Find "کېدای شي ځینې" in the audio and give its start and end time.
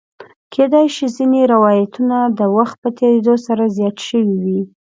0.53-1.41